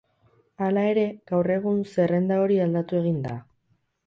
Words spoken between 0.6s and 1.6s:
Hala ere, gaur